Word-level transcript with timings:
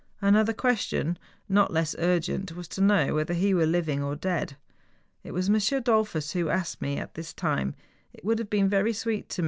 Another 0.19 0.51
question, 0.51 1.19
not 1.47 1.71
less 1.71 1.95
urgent, 1.99 2.53
was 2.55 2.67
to 2.69 2.81
know 2.81 3.13
whether 3.13 3.35
he 3.35 3.53
were 3.53 3.67
living 3.67 4.01
or 4.01 4.15
dead. 4.15 4.57
It 5.23 5.31
was 5.31 5.47
M. 5.47 5.53
Dollfus 5.83 6.31
who 6.31 6.49
asked 6.49 6.79
this 7.13 7.33
time. 7.35 7.75
It 8.11 8.25
would 8.25 8.39
have 8.39 8.49
been 8.49 8.67
very 8.67 8.93
sweet 8.93 9.29
to 9.29 9.39
me. 9.39 9.39